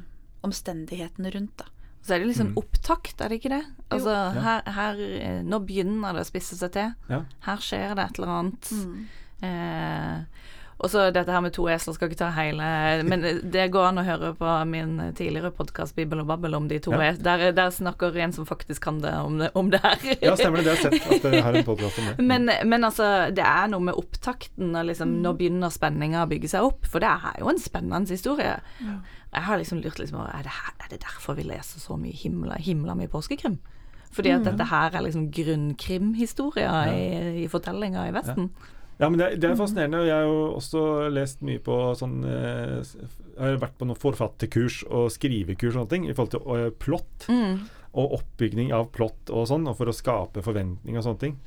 [0.44, 1.64] omstendighetene rundt, da.
[2.02, 2.56] Så er det liksom Mm.
[2.56, 3.64] opptakt, er det ikke det?
[3.90, 4.40] Altså, Ja.
[4.40, 6.94] her, her eh, Nå begynner det å spisse seg til.
[7.10, 7.22] Ja.
[7.40, 8.70] Her skjer det et eller annet.
[8.72, 9.06] Mm.
[9.42, 10.24] Eh,
[10.80, 12.64] Og så dette her med to esler skal ikke ta hele
[13.04, 13.20] Men
[13.52, 16.94] det går an å høre på min tidligere podkast Bibel og babbel om de to
[16.96, 17.10] Ja.
[17.20, 19.98] Der, der snakker en som faktisk kan det om det, om det her.
[20.24, 20.64] Ja, stemmer det.
[20.64, 22.24] Det har jeg sett at dere har en podkast om det.
[22.30, 25.20] Men, men altså, det er noe med opptakten, og liksom Mm.
[25.26, 26.86] nå begynner spenninga å bygge seg opp.
[26.88, 28.56] For det er jo en spennende historie.
[28.80, 32.16] Jeg har liksom lurt liksom er det, her, er det derfor vi leser så mye
[32.16, 33.58] himla, himla mye påskekrim?
[34.16, 34.36] Fordi Mm.
[34.40, 38.48] at dette her er liksom grunnkrimhistoria i, i fortellinga i Vesten.
[38.50, 38.76] Ja,
[39.08, 40.02] men det, det er fascinerende.
[40.02, 40.80] og Jeg har jo også
[41.14, 45.92] lest mye på sånn eh, Jeg har vært på noen forfatterkurs og skrivekurs og sånne
[45.94, 47.62] ting i forhold til eh, plott Mm.
[47.96, 51.38] og oppbygning av plott og sånn, og for å skape forventning og sånne ting.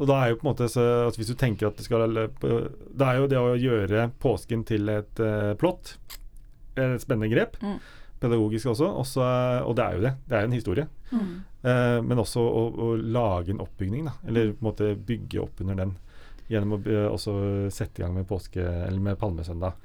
[0.00, 2.06] Og da er jo på en måte så at Hvis du tenker at det skal
[2.14, 5.96] Det er jo det å gjøre påsken til et uh, plott
[6.78, 7.58] et spennende grep.
[7.60, 7.76] Mm.
[8.22, 8.86] Pedagogisk også.
[9.02, 9.24] også.
[9.66, 10.12] Og det er jo det.
[10.28, 10.86] Det er jo en historie.
[11.10, 11.32] Mm.
[11.64, 14.14] Uh, men også å, å lage en oppbygning, da.
[14.30, 15.96] Eller på en måte bygge opp under den.
[16.50, 16.80] Gjennom å
[17.14, 17.32] også
[17.70, 19.76] sette i gang med påske Eller med palmesøndag.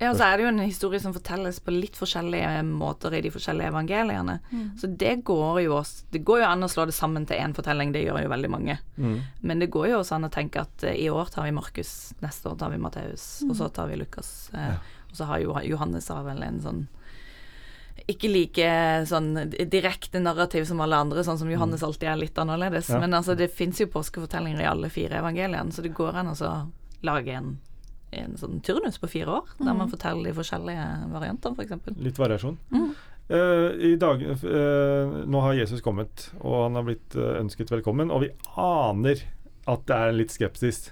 [0.00, 3.30] Ja, så er det jo en historie som fortelles på litt forskjellige måter i de
[3.32, 4.34] forskjellige evangeliene.
[4.50, 4.66] Mm.
[4.80, 7.54] Så det går jo også Det går jo an å slå det sammen til én
[7.56, 8.76] fortelling, det gjør jo veldig mange.
[8.98, 9.18] Mm.
[9.40, 12.12] Men det går jo også an å tenke at eh, i år tar vi Markus,
[12.20, 14.50] neste år tar vi Matteus, og så tar vi Lukas.
[14.54, 14.80] Eh, Ja.
[15.10, 16.84] Og så har jo Johannes har vel en sånn
[18.12, 18.68] ikke like
[19.08, 19.32] sånn
[19.70, 22.90] direkte narrativ som alle andre, sånn som Johannes alltid er litt annerledes.
[22.92, 23.00] Ja.
[23.02, 26.52] Men altså, det fins jo påskefortellinger i alle fire evangeliene, så det går an å
[27.06, 27.54] lage en,
[28.16, 31.96] en sånn turnus på fire år, der man forteller de forskjellige variantene, f.eks.
[32.02, 32.58] Litt variasjon.
[32.74, 32.90] Mm.
[33.30, 38.10] Uh, i dag, uh, nå har Jesus kommet, og han har blitt uh, ønsket velkommen.
[38.10, 39.22] Og vi aner
[39.70, 40.90] at det er litt skepsis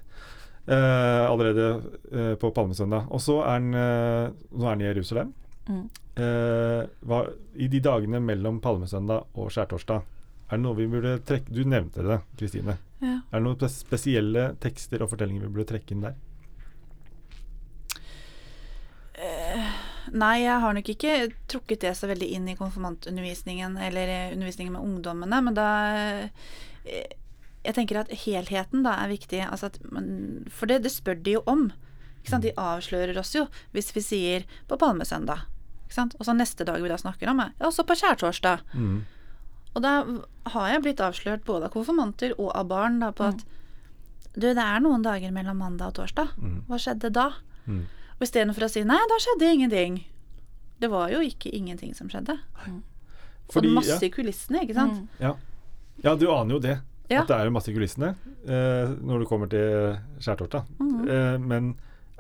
[0.69, 3.07] allerede på palmesøndag.
[3.09, 5.31] Og så er han, nå er han i Jerusalem.
[5.69, 5.85] Mm.
[6.19, 7.23] Eh, hva,
[7.55, 10.15] I de dagene mellom palmesøndag og skjærtorsdag,
[10.49, 12.79] er det noe vi burde trekke Du nevnte det, Kristine.
[13.05, 13.19] Ja.
[13.29, 16.17] Er det noen spesielle tekster og fortellinger vi burde trekke inn der?
[20.15, 21.15] Nei, jeg har nok ikke
[21.51, 25.69] trukket det så veldig inn i konfirmantundervisningen eller eh, undervisningen med ungdommene, men da
[26.87, 27.17] eh,
[27.65, 29.43] Jeg tenker at helheten da er viktig.
[29.45, 31.69] Altså man, for det, det spør de jo om.
[32.29, 35.43] De avslører oss jo hvis vi sier på palmesøndag.
[35.89, 36.17] Ikke sant?
[36.21, 38.61] Og så neste dag vi da snakker om, er ja, også på skjærtorsdag.
[38.77, 38.99] Mm.
[39.73, 39.93] Og da
[40.53, 43.41] har jeg blitt avslørt både av konfirmanter og av barn da, på at
[44.35, 46.35] du, det er noen dager mellom mandag og torsdag.
[46.37, 46.59] Mm.
[46.69, 47.31] Hva skjedde da?
[47.65, 47.87] Mm.
[48.19, 49.99] Og istedenfor å si nei, da skjedde ingenting.
[50.79, 52.37] Det var jo ikke ingenting som skjedde.
[53.49, 54.05] Fordi- og masse ja.
[54.05, 55.01] i kulissene, ikke sant.
[55.01, 55.25] Mm.
[55.25, 55.35] Ja.
[56.05, 56.77] ja, du aner jo det.
[57.09, 57.23] Ja.
[57.23, 58.13] At det er jo masse i kulissene
[58.45, 60.69] eh, når du kommer til skjærtorsdag.
[60.77, 61.09] Mhm.
[61.09, 61.71] Eh, men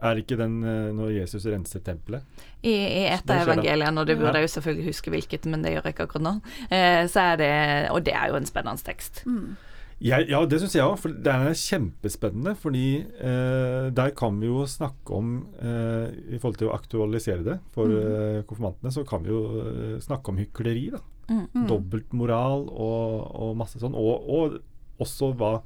[0.02, 2.26] er ikke den eh, når Jesus renser tempelet?
[2.62, 5.74] I, i et av evangeliene, og det burde jeg jo selvfølgelig huske hvilket, men det
[5.74, 6.34] gjør jeg ikke akkurat nå,
[6.70, 7.54] eh, så er det
[7.94, 9.24] Og det er jo en spennende tekst.
[9.26, 9.56] Mm.
[9.98, 10.94] Ja, ja, det syns jeg òg.
[11.02, 12.54] For det er kjempespennende.
[12.58, 17.56] Fordi eh, der kan vi jo snakke om eh, I forhold til å aktualisere det
[17.74, 17.98] for mm.
[17.98, 20.90] eh, konfirmantene, så kan vi jo eh, snakke om hykleri.
[20.94, 21.44] da Mm.
[21.52, 21.66] Mm.
[21.68, 23.96] Dobbeltmoral og, og masse sånn.
[23.98, 25.58] Og, og også hva,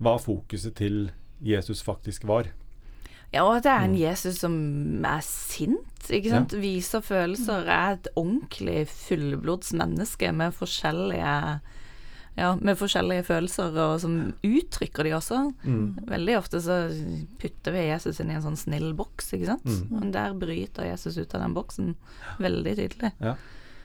[0.00, 1.10] hva fokuset til
[1.44, 2.48] Jesus faktisk var.
[3.32, 4.00] Ja, og at det er en Mm.
[4.00, 4.54] Jesus som
[5.04, 6.52] er sint, ikke sant.
[6.52, 11.60] Viser følelser, er et ordentlig fullblods menneske med forskjellige
[12.38, 15.40] ja, med forskjellige følelser, og som uttrykker de også.
[15.64, 15.98] Mm.
[16.06, 16.76] Veldig ofte så
[17.42, 19.66] putter vi Jesus inn i en sånn snill boks, ikke sant.
[19.66, 19.88] Mm.
[19.90, 21.96] Men der bryter Jesus ut av den boksen
[22.38, 23.10] veldig tydelig.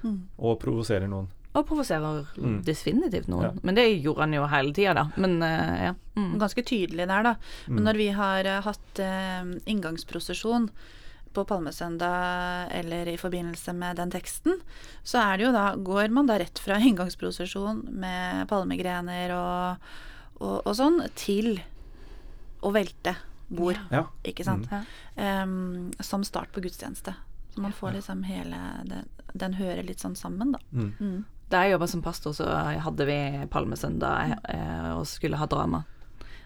[0.04, 0.20] Mm.
[0.38, 1.32] Og provoserer noen.
[1.54, 2.64] Og provoserer Mm.
[2.66, 3.44] definitivt noen.
[3.44, 3.52] Ja.
[3.64, 5.04] Men det gjorde han jo hele tida, da.
[5.18, 5.94] Men uh, ja.
[6.18, 6.40] Mm.
[6.42, 7.36] Ganske tydelig der, da.
[7.68, 7.86] Men Mm.
[7.86, 10.70] når vi har uh, hatt uh, inngangsprosesjon
[11.34, 14.60] på palmesøndag eller i forbindelse med den teksten,
[15.04, 19.78] så er det jo da Går man da rett fra inngangsprosesjon med palmegrener og,
[20.42, 21.60] og, og sånn, til
[22.64, 23.16] å velte
[23.50, 24.06] bord, Ja.
[24.26, 24.66] ikke sant?
[24.72, 24.82] Ja.
[25.18, 27.14] Em, som start på gudstjeneste.
[27.54, 28.58] Så man får liksom hele
[28.90, 29.04] Den,
[29.36, 30.60] den hører litt sånn sammen, da.
[30.72, 30.94] Mm.
[31.00, 31.26] Mm.
[31.54, 32.48] Da jeg jobba som pastor, så
[32.82, 33.18] hadde vi
[33.54, 35.84] Palmesøndag eh, og skulle ha drama.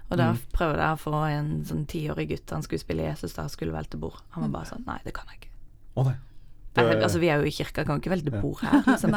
[0.09, 0.37] Og da Mm.
[0.55, 3.97] prøvde jeg å få en sånn tiårig gutt, han skulle spille Jesus da, skulle velte
[3.99, 4.19] bord.
[4.35, 5.49] Han var bare sånn Nei, det kan jeg ikke.
[5.97, 6.15] Å nei.
[6.77, 8.83] Jeg, altså, vi er jo i kirka, kan ikke velte bord her.
[8.85, 9.15] Liksom.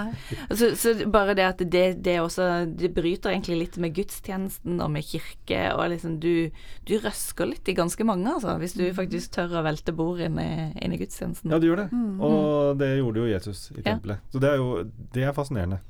[0.56, 2.48] Så, så bare det at det, det også
[2.80, 6.50] Det bryter egentlig litt med gudstjenesten og med kirke, og liksom du,
[6.88, 10.38] du røsker litt i ganske mange, altså, hvis du faktisk tør å velte bord inn
[10.40, 11.50] i, inn i gudstjenesten.
[11.52, 11.88] Ja, du gjør det.
[11.92, 12.18] Mm.
[12.20, 13.92] Og det gjorde jo Jesus i Ja.
[13.94, 14.20] tempelet.
[14.32, 15.80] Så det er jo det er fascinerende.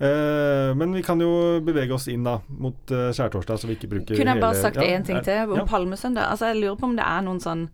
[0.00, 3.90] Eh, men vi kan jo bevege oss inn da mot uh, skjærtorsdag, så vi ikke
[3.90, 5.64] bruker Kunne jeg bare hele- sagt Ja, ting til om ja.
[5.68, 6.24] palmesøndag?
[6.32, 7.66] Altså, jeg lurer på om det er noen sånn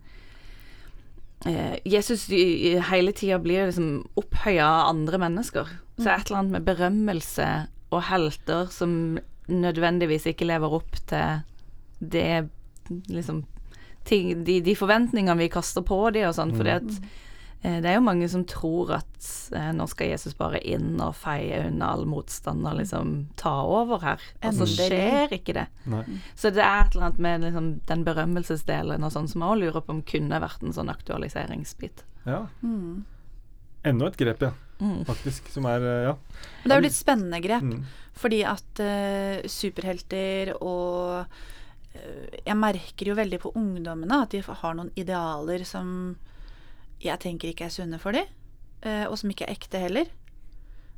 [1.85, 5.67] Jesus i- i hele tida blir liksom opphøya av andre mennesker.
[5.99, 11.41] Så et eller annet med berømmelse og helter som nødvendigvis ikke lever opp til
[12.01, 12.49] det
[13.09, 13.45] liksom
[14.05, 17.07] ting, de, de forventningene vi kaster på dem og sånn, fordi at eh,
[17.81, 21.63] det er jo mange som tror at eh, nå skal Jesus bare inn og feie
[21.67, 24.87] unna all motstand og liksom ta over her, og så Endelig.
[24.91, 25.65] skjer ikke det.
[25.89, 26.03] Nei.
[26.37, 29.63] Så det er et eller annet med liksom, den berømmelsesdelen og sånn som jeg også
[29.65, 32.05] lurer på om kunne vært en sånn aktualiseringsbit.
[32.29, 32.43] Ja.
[32.61, 33.03] Mm.
[33.87, 34.53] Enda et grep, ja.
[34.77, 35.01] Mm.
[35.09, 35.49] Faktisk.
[35.49, 36.15] Som er eh, Ja.
[36.63, 37.83] Det er jo litt spennende grep, Mm.
[38.13, 44.75] fordi at uh, superhelter og uh, Jeg merker jo veldig på ungdommene at de har
[44.77, 46.15] noen idealer som
[47.03, 48.25] jeg tenker ikke er sunne for dem,
[48.81, 50.05] eh, og som ikke er ekte heller.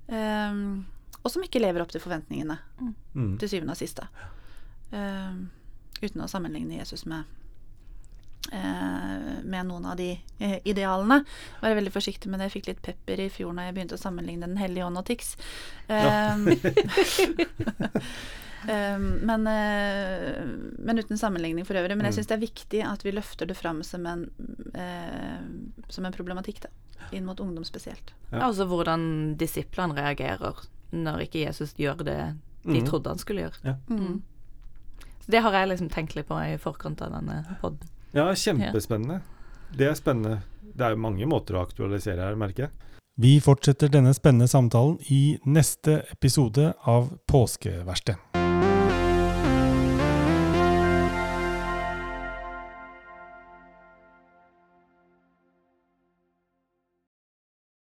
[0.09, 0.85] Um,
[1.23, 2.55] og som ikke lever opp til forventningene,
[3.13, 3.35] Mm.
[3.37, 4.07] til syvende og siste.
[4.91, 5.49] Um,
[6.01, 7.23] uten å sammenligne Jesus med
[8.53, 10.15] eh, med noen av de
[10.65, 11.19] idealene.
[11.61, 12.47] Være veldig forsiktig med det.
[12.49, 15.05] Jeg fikk litt pepper i fjor når jeg begynte å sammenligne Den hellige ånd og
[15.05, 15.35] Tix.
[15.89, 16.37] Ja.
[18.67, 20.43] men, eh,
[20.79, 21.95] men uten sammenligning for øvrig.
[21.97, 22.17] Men jeg Mm.
[22.17, 24.29] syns det er viktig at vi løfter det fram som en,
[24.75, 25.39] eh,
[25.89, 26.69] som en problematikk, da.
[27.11, 28.13] Inn mot ungdom spesielt.
[28.31, 28.39] Ja.
[28.49, 32.85] Altså hvordan disiplene reagerer når ikke Jesus gjør det de Mhm.
[32.87, 33.57] trodde han skulle gjøre.
[33.63, 33.75] Ja.
[33.89, 34.21] Mm.
[35.21, 37.87] Så det har jeg liksom tenkt litt på i forkant av denne podden.
[38.13, 39.21] Ja, kjempespennende.
[39.75, 40.41] Det er spennende.
[40.75, 42.69] Det er jo mange måter å aktualisere her, merker jeg.
[43.17, 48.15] Vi fortsetter denne spennende samtalen i neste episode av Påskeverksted.